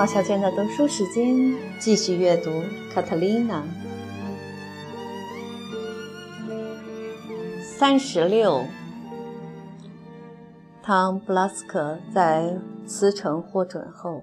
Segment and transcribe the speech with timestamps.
[0.00, 2.48] 毛小娟的读书时间，继续阅读
[2.90, 3.62] 《卡特琳娜》
[7.62, 8.64] 三十六。
[10.82, 14.22] 当布拉斯克在辞呈获准后，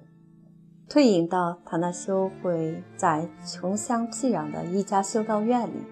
[0.90, 5.84] 退隐到塔那修会在穷乡僻壤的一家修道院里，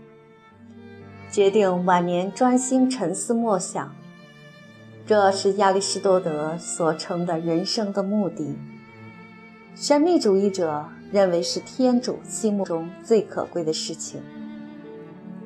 [1.29, 3.94] 决定晚年专心沉思默想。
[5.05, 8.58] 这是亚里士多德所称的人生的目的。
[9.75, 14.21] 神秘主义者认为是天主心目中最可贵的事情。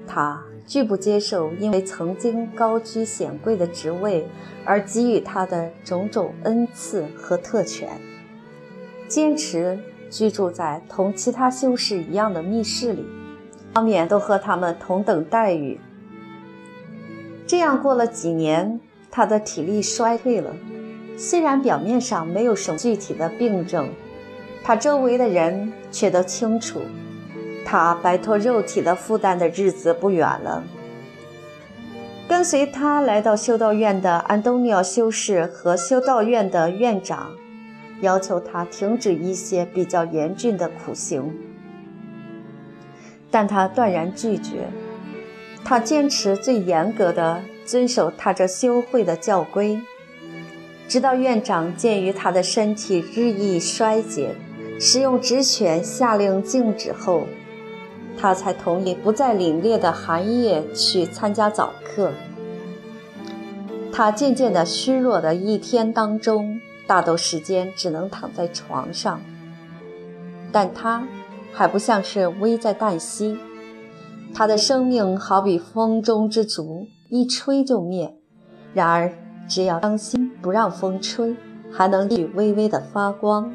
[0.05, 4.27] 他拒不接受因为曾经高居显贵的职位
[4.63, 7.89] 而给予他的种种恩赐和特权，
[9.07, 9.79] 坚持
[10.11, 13.03] 居住在同其他修士一样的密室里，
[13.73, 15.79] 方面都和他们同等待遇。
[17.47, 20.55] 这样过了几年，他的体力衰退了，
[21.17, 23.89] 虽然表面上没有什么具体的病症。
[24.63, 26.81] 他周围的人却都清楚，
[27.65, 30.63] 他摆脱肉体的负担的日子不远了。
[32.27, 37.31] 跟随他来到修道院的安东尼奥修士和修道院的院长，
[38.01, 41.33] 要求他停止一些比较严峻的苦行，
[43.31, 44.67] 但他断然拒绝。
[45.65, 49.79] 他坚持最严格的遵守他这修会的教规，
[50.87, 54.35] 直到院长鉴于他的身体日益衰竭。
[54.79, 57.23] 使用职权下令禁止后，
[58.17, 62.11] 他才同意不在凛冽的寒夜去参加早课。
[63.91, 69.19] 他渐渐的虚弱的一天当中，大多时间只能躺在床上。
[70.51, 71.05] 但他
[71.51, 73.37] 还不像是危在旦夕，
[74.33, 78.15] 他的生命好比风中之烛，一吹就灭。
[78.73, 79.11] 然而，
[79.49, 81.35] 只要当心不让风吹，
[81.69, 83.51] 还能继续微微的发光。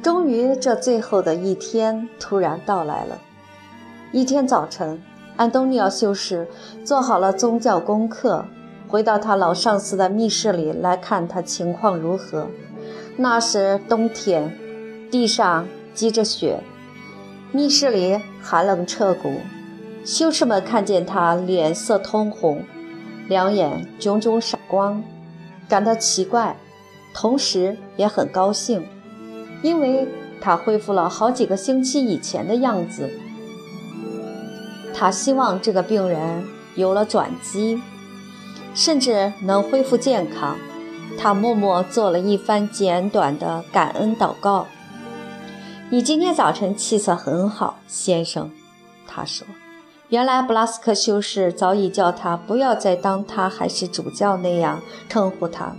[0.00, 3.18] 终于，这最后的一天突然到来了。
[4.12, 5.02] 一天早晨，
[5.36, 6.46] 安东尼奥修士
[6.84, 8.44] 做好了宗教功课，
[8.86, 12.46] 回到他老上司的密室里来看他情况如何。
[13.16, 14.56] 那时冬天，
[15.10, 16.60] 地上积着雪，
[17.50, 19.40] 密室里寒冷彻骨。
[20.04, 22.62] 修士们看见他脸色通红，
[23.28, 25.02] 两眼炯炯闪光，
[25.68, 26.56] 感到奇怪，
[27.12, 28.86] 同时也很高兴。
[29.62, 30.06] 因为
[30.40, 33.10] 他恢复了好几个星期以前的样子，
[34.94, 37.80] 他希望这个病人有了转机，
[38.74, 40.56] 甚至能恢复健康。
[41.18, 44.66] 他默默做了一番简短的感恩祷告。
[45.90, 48.50] 你今天早晨气色很好，先生，
[49.06, 49.46] 他说。
[50.10, 55.74] 原来布拉斯克修士早已叫他不要再当他还是主教那样称呼他。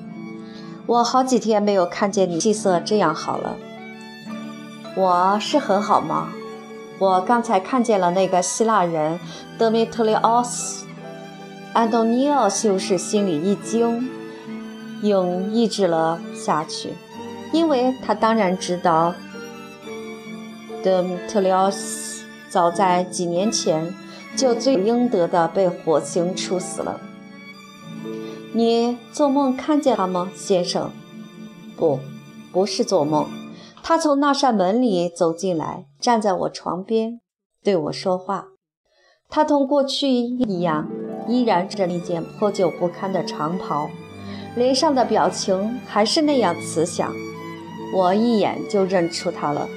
[0.86, 3.56] 我好几天没有看见你气色这样好了。
[4.96, 6.30] 我是很好吗？
[6.98, 9.20] 我刚才看见了那个希腊人
[9.58, 10.86] 德米特里奥斯。
[11.72, 14.10] 安东尼奥修士心里一惊，
[15.02, 16.90] 又抑制了下去，
[17.54, 19.14] 因为他当然知道
[20.84, 23.94] 德米特里奥斯早在几年前
[24.36, 27.00] 就罪应得的被火刑处死了。
[28.52, 30.92] 你做梦看见他吗，先生？
[31.78, 32.00] 不，
[32.52, 33.30] 不是做梦。
[33.90, 37.22] 他从那扇门里走进来，站在我床边，
[37.64, 38.50] 对我说话。
[39.28, 40.88] 他同过去一样，
[41.28, 43.90] 依然着那件破旧不堪的长袍，
[44.56, 47.12] 脸上的表情还是那样慈祥。
[47.92, 49.68] 我一眼就认出他了。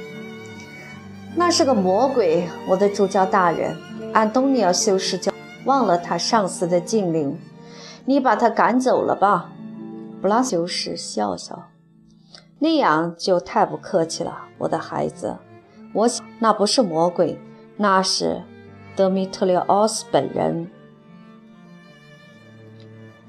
[1.34, 3.74] 那是个魔鬼，我的主教大人，
[4.12, 5.32] 安东尼奥修士教
[5.64, 7.38] 忘了他上司的禁令，
[8.04, 9.50] 你把他赶走了吧。
[10.20, 11.70] 布拉修士笑笑。
[12.62, 15.36] 那样就太不客气了，我的孩子。
[15.92, 17.36] 我想那不是魔鬼，
[17.76, 18.40] 那是
[18.94, 20.70] 德米特里奥斯本人。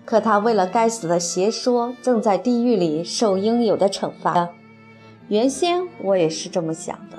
[0.05, 4.49] 可他为了该死的邪说，正在地狱里受应有的惩罚。
[5.29, 7.17] 原先我也是这么想的，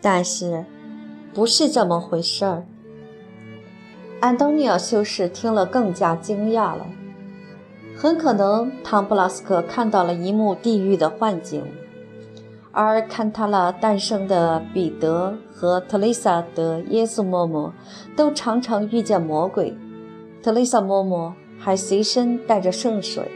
[0.00, 0.64] 但是
[1.34, 2.64] 不是这么回事儿。
[4.20, 6.86] 安东尼奥修士听了更加惊讶了。
[7.96, 11.64] 很可能，汤布拉斯克看到了一幕地狱的幻境，
[12.72, 17.70] 而看他了诞生的彼得和特蕾莎的耶稣嬷嬷
[18.16, 19.74] 都常常遇见魔鬼。
[20.42, 23.30] 特蕾莎嬷嬷还随身带着圣水，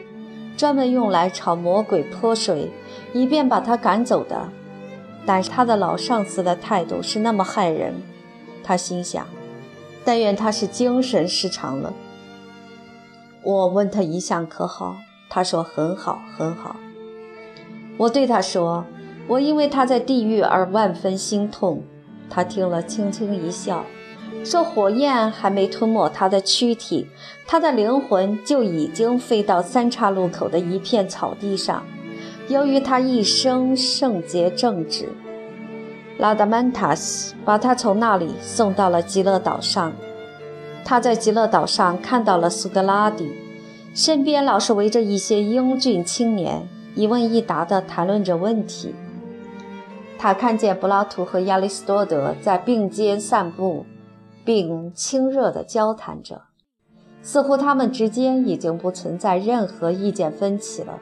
[0.56, 2.70] 专门用来朝魔鬼泼水，
[3.14, 4.49] 以便把他赶走的。
[5.25, 7.94] 但是他的老上司的态度是那么害人，
[8.64, 9.25] 他心想：
[10.05, 11.93] 但愿他是精神失常了。
[13.43, 14.96] 我问他一向可好，
[15.31, 16.76] 他说很好很好。
[17.96, 18.85] 我对他说
[19.26, 21.82] ：“我因为他在地狱而万分心痛。
[22.31, 23.85] 他听了，轻轻一笑，
[24.44, 27.08] 说：“火焰还没吞没他的躯体，
[27.46, 31.82] 他的灵魂就已经飞到三岔路口的一片草地上。
[32.49, 35.08] 由于他一生圣洁正直，
[36.19, 39.93] 拉达曼塔斯把他从那里送到了极乐岛上。
[40.88, 43.31] 他在极乐岛上看到了苏格拉底，
[43.94, 48.94] 身边老是围着一些英俊青年，一问一答地谈论着问题。”
[50.19, 53.85] 他看见柏拉图和亚里士多德在并肩散步，
[54.46, 56.40] 并亲热地交谈着，
[57.20, 60.99] 似乎他们之间已经不存在任何意见分歧了。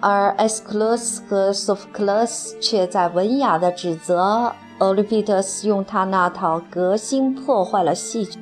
[0.00, 8.38] 而埃斯克勒斯和索福克勒斯却在文雅地指责欧律庇得斯用他那套革新破坏了戏剧，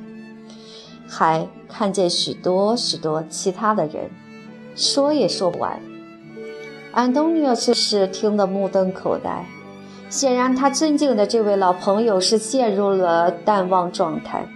[1.07, 4.09] 还看见许多许多其他的人，
[4.75, 5.79] 说也说不完。
[6.91, 9.45] 安东尼奥却是听得目瞪口呆，
[10.09, 14.47] 显然他尊敬的这位老朋友是陷入了淡忘状态。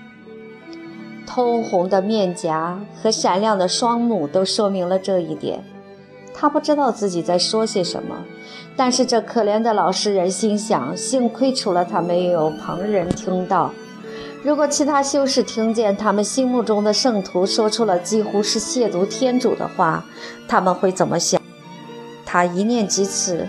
[1.26, 5.64] 通红的面颊和闪亮的双目都说明了这一点。
[6.34, 8.26] 他不知道自己在说些什么，
[8.76, 13.72] 但是这可怜的老实人心想：幸亏除了他没有旁人听到。
[14.44, 20.04] 如果其他修士听见他们心目中的圣徒说出了几乎是亵渎天主的话，
[20.48, 21.40] 他们会怎么想？
[22.26, 23.48] 他一念及此，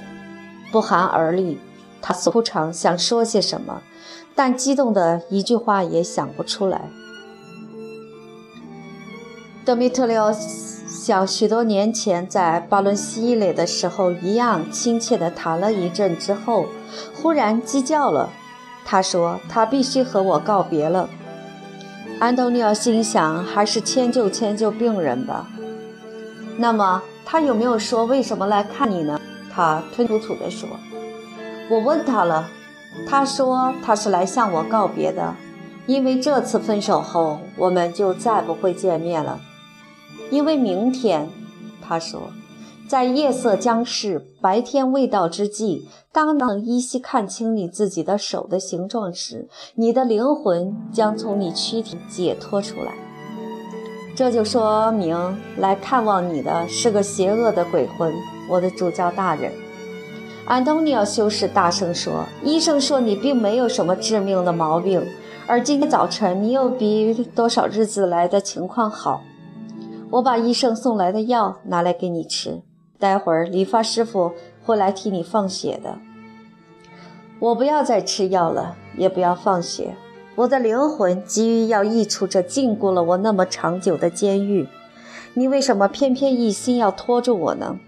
[0.70, 1.58] 不寒而栗。
[2.02, 3.80] 他似乎常想说些什么，
[4.34, 6.90] 但激动的一句话也想不出来。
[9.64, 10.71] 德米特里奥斯
[11.04, 16.66] 像许多年前在巴伦西雷的时候一样，亲切地谈了一阵之后，
[17.12, 18.30] 忽然鸡叫了。
[18.84, 21.10] 他说：“他必须和我告别了。”
[22.20, 25.48] 安东尼奥心想：“还是迁就迁就病人吧。”
[26.56, 27.02] 那么。
[27.24, 29.18] 他有没有说为什么来看你呢？
[29.52, 30.68] 他吞吐吐地说
[31.70, 32.48] ：“我问他了，
[33.08, 35.34] 他说他是来向我告别的，
[35.86, 39.40] 因为这次分手后我们就再不会见面了。
[40.32, 41.28] 因为明天，
[41.82, 42.30] 他说，
[42.88, 52.94] 在夜色将逝、白天未到之际，当能依稀看清你自己的手的形状时，你的灵魂将从你躯体解脱出来。”
[54.16, 55.14] 这就说明
[55.58, 58.10] 来看望你的是个邪恶的鬼魂，
[58.48, 59.52] 我的主教大人。
[60.46, 65.06] 安东尼奥修士大声说：“医生说你并没有什么致命的毛病，
[65.46, 69.20] 而今天早晨你又比多少日子来的情况好。
[70.12, 72.60] 我把医生送来的药拿来给你吃，
[72.98, 74.32] 待会儿理发师傅
[74.62, 75.98] 会来替你放血的。
[77.38, 79.94] 我不要再吃药了，也不要放血。”
[80.36, 84.66] 我的灵魂急于要溢出这禁锢了我那么长久的监狱，
[85.34, 87.78] 你为什么偏偏一心要拖住我呢？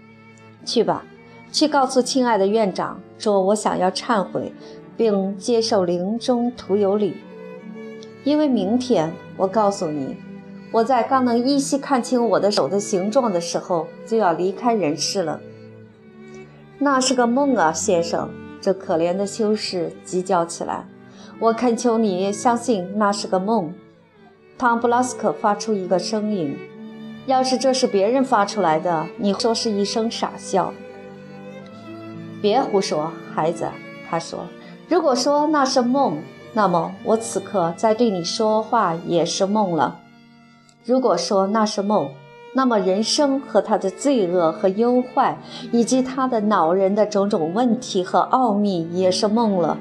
[0.63, 1.05] 去吧，
[1.51, 4.51] 去告诉亲爱的院长，说我想要忏悔，
[4.97, 7.17] 并接受临终徒有礼。
[8.23, 10.15] 因为明天，我告诉你，
[10.71, 15.39] 我在刚能依稀看清我的手的形状的时候，就要离开人世了。
[16.79, 18.29] 那是个梦啊，先生！
[18.59, 20.87] 这可怜的修士急叫起来。
[21.39, 23.73] 我恳求你相信那是个梦。
[24.57, 26.57] 汤布拉斯克发出一个声音
[27.27, 30.73] ：“要是这是别人发出来的，你说是一声傻笑。”
[32.41, 33.69] 别胡说，孩子，
[34.09, 34.47] 他说
[34.89, 36.17] ：“如果说那是梦，
[36.53, 39.99] 那么我此刻在对你说话也是梦了。
[40.85, 42.09] 如果说那是梦，
[42.53, 45.37] 那么人生和他的罪恶和忧患，
[45.73, 49.77] 以及他的恼人的种种问题和奥秘也是梦了。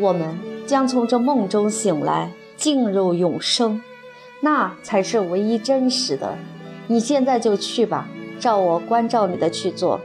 [0.00, 3.82] 我们。”将从这梦中醒来，进入永生，
[4.40, 6.34] 那才是唯一真实的。
[6.86, 8.08] 你现在就去吧，
[8.38, 10.00] 照我关照你的去做。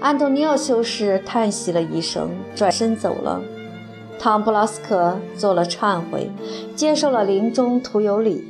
[0.00, 3.42] 安东尼奥修士叹息了一声，转身走了。
[4.22, 6.30] 汤布拉斯克做了忏悔，
[6.76, 8.44] 接受了临终徒有礼。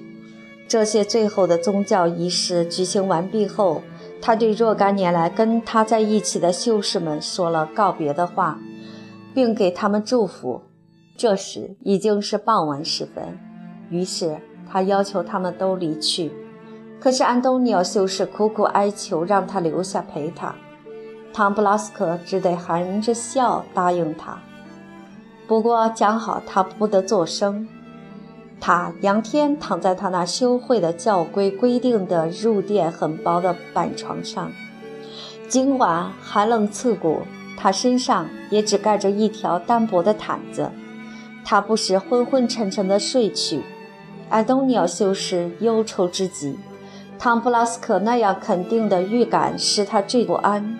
[0.69, 3.81] 这些最后的宗教仪式举行完毕后，
[4.21, 8.59] 他对若干年来跟他在一起的修士们说了告别的话。
[9.35, 10.61] 并给他们祝福。
[11.17, 13.39] 这时已经是傍晚时分，
[13.89, 14.37] 于是
[14.71, 16.31] 他要求他们都离去。
[17.01, 20.55] 可是安东尼奥修士苦苦哀求，让他留下陪他。
[21.33, 24.39] 汤布拉斯克只得含着笑答应他。
[25.53, 27.69] 不过讲好他不得作声。
[28.59, 34.51] 他仰天躺在他那修会的教规规定的入殿很薄的板床上，
[35.49, 37.21] 尽管寒冷刺骨。
[37.55, 40.71] 他身上也只盖着一条单薄的毯子，
[41.45, 43.61] 他不时昏昏沉沉地睡去。
[44.31, 46.59] 安东尼奥修士忧愁之极，
[47.19, 50.79] 汤布拉斯克那样肯定的预感使他最不安。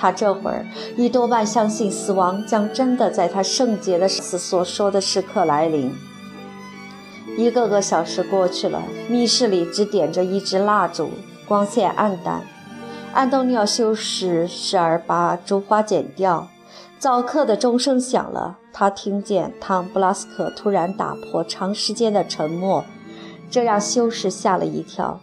[0.00, 0.64] 他这会儿
[0.96, 5.92] 已多半相信死亡将真的在他圣洁的死所说的时刻来临。
[7.36, 11.10] 一个个小时过去了，密室里只点着一支蜡烛，
[11.48, 12.42] 光线暗淡。
[13.12, 16.46] 安东尼奥修士时而把烛花剪掉。
[17.00, 22.84] 早课的钟声响了，他听见汤布拉斯克突然打破长时间的沉默，
[23.50, 25.20] 这让修士吓了一跳。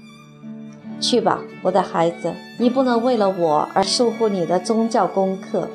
[0.99, 5.67] 去吧，我的孩子，你不能为了我而疏忽你的宗教功课。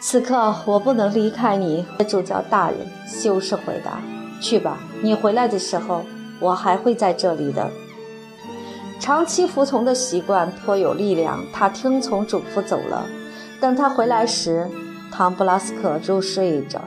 [0.00, 2.78] 此刻我不能离开你，主教大人。
[3.06, 4.00] 修士回答
[4.42, 6.02] ：“去吧，你回来的时候，
[6.40, 7.70] 我还会在这里的。”
[8.98, 13.06] 长期服从的习惯颇有力量，他听从嘱咐走了。
[13.60, 14.68] 等他回来时，
[15.12, 16.80] 唐布拉斯克入睡着。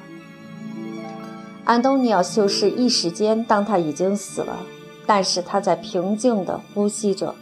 [1.63, 4.57] 安东尼奥修士一时间当他已经死了。
[5.07, 7.35] 但是他在平静地呼吸着，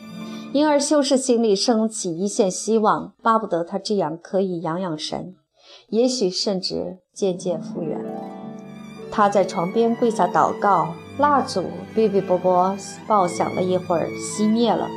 [0.52, 5.36] 因而修士心里升起一线希望，巴不得他这样可以养养神，
[5.90, 8.00] 也许甚至渐渐复原。
[9.10, 11.64] 他在床边跪下祷告，蜡烛
[11.96, 12.76] 哔哔啵啵
[13.08, 14.90] 爆响了一会儿，熄灭了。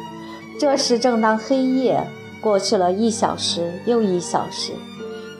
[0.58, 2.02] 这时正当黑夜，
[2.40, 4.72] 过去了一小时又一小时，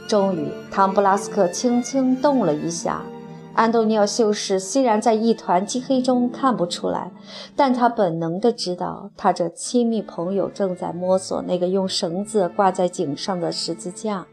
[0.07, 3.03] 终于，唐布拉斯克轻轻动了一下。
[3.57, 7.11] 安东尼奥修士虽然在一团漆黑中看不出来，
[7.57, 14.27] 但他本能地知道，他这亲密朋友正在摸索那个用绳子挂在颈上的十字架。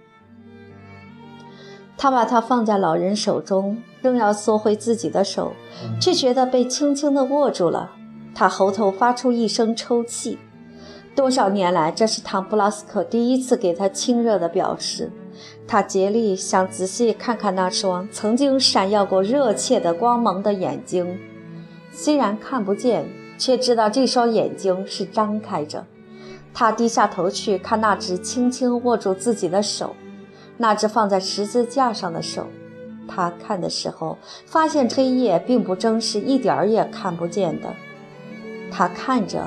[1.97, 5.53] 他把它放在老人手中，正要缩回自己的手，
[6.01, 7.91] 却觉得被轻轻地握住了。
[8.35, 10.37] 他喉头发出一声抽泣。
[11.15, 15.09] 多少年来，这是唐布拉斯克第一次给他亲热的表示。
[15.67, 21.19] 他竭力想仔细看看那双曾经闪耀过热切的光芒的眼睛，
[21.91, 23.05] 虽然看不见，
[23.37, 25.85] 却知道这双眼睛是张开着。
[26.53, 29.95] 他低下头去看那只轻轻握住自己的手，
[30.57, 32.47] 那只放在十字架上的手。
[33.07, 37.73] 他看的时候，发现黑夜并不真实，一点儿也看不见的。
[38.71, 39.43] 他看着，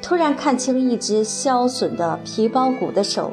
[0.00, 3.32] 突然看清一只削损的皮包骨的手，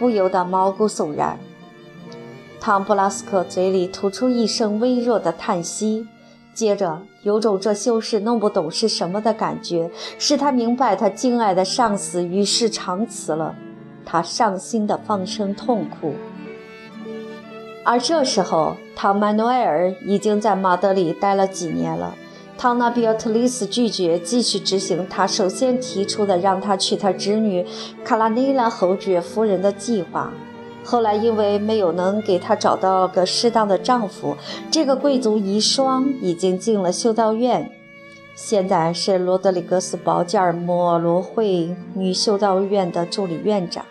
[0.00, 1.38] 不由得毛骨悚然。
[2.58, 6.08] 汤布拉斯克嘴里吐出一声微弱的叹息，
[6.54, 13.54] 接着有种这修士弄不懂是什么的感觉，使他明白他敬爱的上司与世长辞了。
[14.06, 16.14] 他伤心地放声痛哭。
[17.84, 22.14] 而这时候，唐曼诺埃尔已经在马德里待了几年了。
[22.60, 27.64] 汤纳比奥特丽斯拒绝继续执行他首先提出的让他娶他侄女
[28.04, 30.30] 卡拉内拉侯爵夫人的计划。
[30.84, 34.36] 后来，因为没有能给她找到个适当的丈夫，
[34.70, 37.70] 这个贵族遗孀已经进了修道院，
[38.34, 43.86] 现在是罗德里格斯保加尔莫罗会女修道院的助理院长。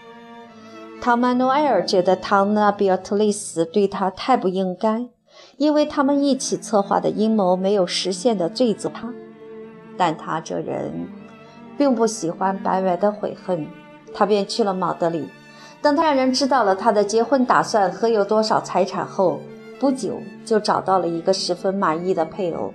[1.02, 5.08] 唐曼诺埃尔觉得唐纳比尔特丽斯对他太不应该，
[5.60, 9.13] 因为他们一起策划的阴谋没有实现的罪责他。
[9.98, 11.10] 但他这人
[11.78, 13.68] 并不喜欢白白的悔恨，
[14.13, 15.28] 他便去了马德里。
[15.82, 19.42] 等他让人知道了他的结婚打算和有多少财产后，
[19.82, 22.74] 不久就找到了一个十分满意的配偶。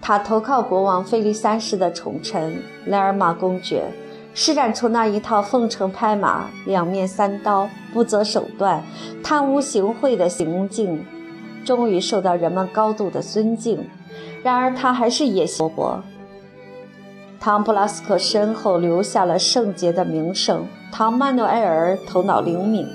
[0.00, 3.84] 他投靠国王菲利三世的宠臣莱尔玛公爵，
[4.32, 8.82] 施展出那一套奉承拍马、两面三刀、不择手段、
[9.22, 11.04] 贪污行贿的行径，
[11.64, 13.88] 终于受到人们高度的尊敬。
[14.42, 15.96] 然而他还是野心勃勃。
[17.40, 20.66] 唐布拉斯克身后留下了圣洁的名声。
[20.92, 22.86] 唐曼诺埃尔头脑灵敏，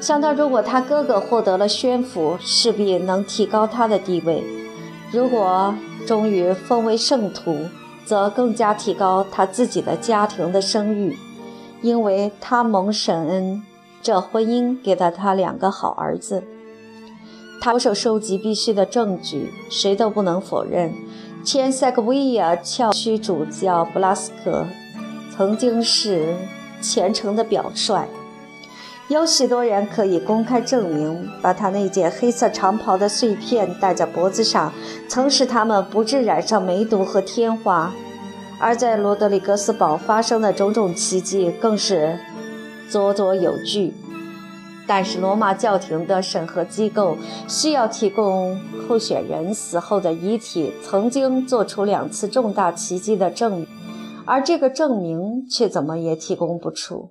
[0.00, 4.42] 想到如果他哥哥获得了宣抚，势必能提高他的地位；
[5.12, 5.74] 如果
[6.06, 7.56] 终于封为圣徒，
[8.04, 11.16] 则更加提高他自己的家庭的声誉，
[11.82, 13.62] 因为他蒙神恩，
[14.02, 16.42] 这婚姻给了他两个好儿子。
[17.60, 20.94] 他着手收集必须的证据，谁都不能否认。
[21.44, 24.66] 前塞戈维亚教区主教布拉斯克
[25.36, 26.34] 曾经是
[26.80, 28.06] 虔诚的表率，
[29.08, 34.72] 有许多人可以公开证明，把他那件黑色长袍的碎片戴在脖子上，
[35.08, 37.92] 曾使他们不致染上梅毒和天花。
[38.58, 42.18] 而在罗德里格斯堡发生的种种奇迹，更是
[42.88, 43.92] 佐佐有据。
[44.86, 47.16] 但是，罗马教廷的审核机构
[47.48, 53.66] 需要提供候选人死后的遗体曾经做出两次重大奇迹的证明，
[54.24, 57.10] 而这个证明却怎么也提供不出。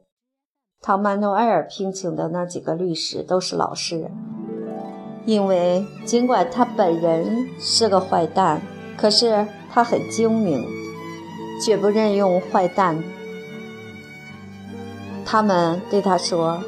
[0.81, 4.11] 唐曼诺埃尔聘请的那几个律师都是老实人，
[5.25, 8.61] 因为尽管他本人是个坏蛋，
[8.95, 10.63] 可是他很精明，
[11.63, 13.03] 绝不任用坏蛋。
[15.25, 16.63] 他们对他说：“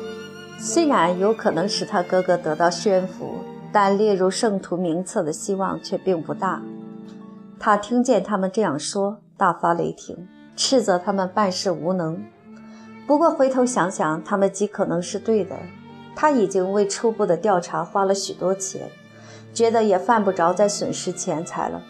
[0.60, 3.36] 虽然有可能使他哥哥得到宣福，
[3.72, 6.62] 但列入圣徒名册的希望却并不大。”
[7.60, 12.24] 他听见他们这样说，大发雷霆，斥责他们办事无能。
[13.06, 15.56] 不过回头想想，他们极可能是对的。
[16.16, 18.90] 他已经为初步的调查花了许多钱，
[19.54, 21.82] 觉得也犯不着再损失钱财了。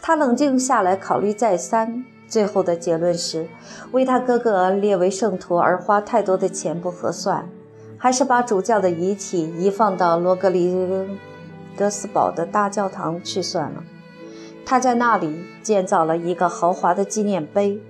[0.00, 2.04] 他冷静下来，考虑再三。
[2.28, 3.46] 最后的结论是，
[3.92, 7.46] 为他哥哥列为圣徒而花太多的钱不合算，
[8.02, 10.74] 还是把主教的遗体移放到罗格里
[11.76, 13.84] 格斯堡的大教堂去算了。
[14.66, 17.80] 他在那里建造了一个豪华的纪念碑，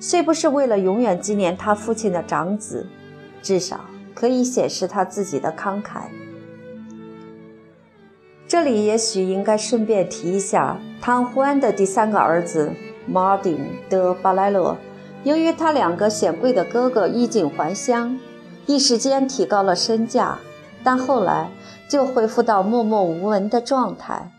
[0.00, 2.86] 虽不是为了永远纪念他父亲的长子，
[3.42, 3.80] 至少
[4.14, 6.04] 可以显示他自己的慷慨。
[8.46, 12.72] 这里也许应该顺便提一下，汤胡安的第三个儿子。
[13.06, 13.56] 马丁·
[13.90, 14.78] 德巴莱罗，
[15.24, 18.18] 由于他两个显贵的哥哥衣锦还乡，
[18.68, 20.40] 一时间提高了身价，
[20.84, 21.50] 但后来
[21.88, 24.30] 就恢复到默默无闻的状态。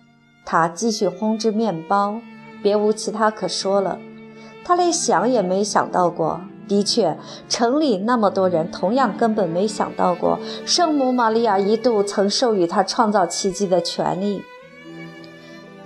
[0.45, 2.21] 他继续烘制面包，
[2.62, 3.98] 别无其他可说了。
[4.63, 7.17] 他连想也没想到过，的确，
[7.50, 14.43] 城里那么多人同样根本没想到过，圣母玛利亚一度曾授予他创造奇迹的权利。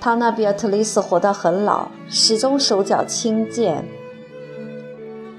[0.01, 3.85] 他那比尔特雷斯活得很老，始终手脚轻健，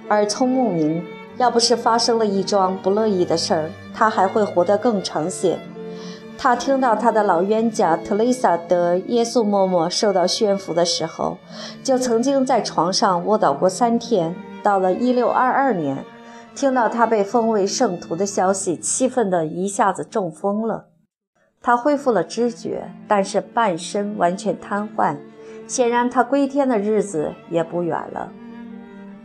[0.09, 1.05] 耳聪目明。
[1.37, 5.59] 要不是发生了一桩不乐意的事儿，他还会活得更长些。
[6.37, 11.39] 他听到他的老冤家特蕾莎的耶稣嬷嬷受到宣福的时候，
[11.83, 14.35] 就曾经在床上卧倒过三天。
[14.63, 16.05] 到了一六二二年，
[16.55, 20.87] 听到他被封为圣徒的消息，气愤得一下子中风了。
[21.61, 25.17] 他恢复了知觉，但是半身完全瘫痪，
[25.67, 28.33] 显然他归天的日子也不远了。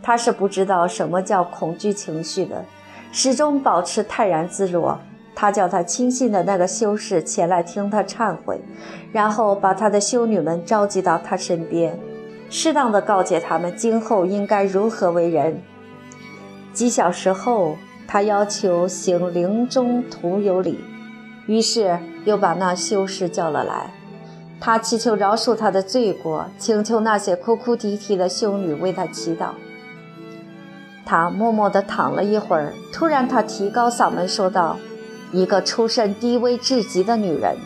[0.01, 2.65] 他是不知道什么叫恐惧情绪的，
[3.11, 4.99] 始终保持泰然自若。
[5.35, 8.59] 他叫他亲信的那个修士前来听他忏悔，
[9.13, 11.97] 然后把他的修女们召集到他身边，
[12.49, 15.61] 适当的告诫他们今后应该如何为人。
[16.73, 20.79] 几小时后，他要求行灵中徒有礼。
[21.47, 23.91] 于是又把那修士叫了来，
[24.59, 29.51] 他祈求饶恕他的罪过，请求那些哭哭啼啼的修女为他祈祷。
[31.09, 34.77] 他默默地躺了一会儿，突然他提高嗓门说道
[35.33, 37.57] ：“一个出身低微至极的女人。”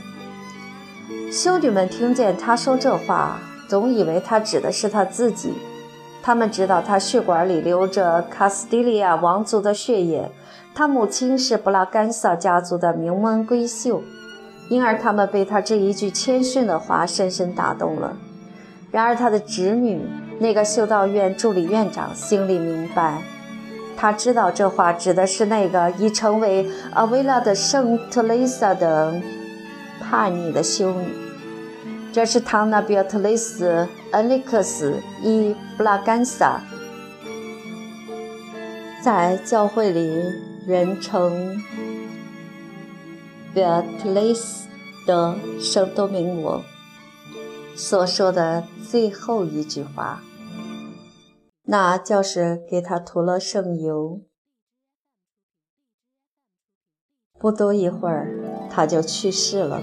[1.29, 5.55] 修女们听见他说这话，总以为他指的是他自己。
[6.21, 10.31] 他们知道他血管里流着卡斯蒂利亚王族的血液。
[10.73, 14.01] 他母亲是布拉干萨家族的名门闺秀，
[14.69, 18.15] 因而他们被他这一句谦逊的话深深打动了。
[18.89, 20.01] 然而他的侄女，
[20.39, 23.21] 那个修道院助理院长心里明白，
[24.03, 29.21] 他知道这话指的是那个已成为阿维拉的圣特蕾莎的
[30.01, 31.07] 叛逆的修女。
[32.11, 36.59] 这是唐纳比尔特蕾斯恩利克斯伊布拉干萨，
[39.01, 40.21] 在教会里。
[40.67, 41.61] 人称
[43.55, 44.63] Beatrice
[45.05, 46.63] 的圣多明我
[47.75, 50.21] 所说的最后一句话，
[51.65, 54.21] 那教士给他涂了圣油。
[57.39, 59.81] 不多一会儿，他就去世了。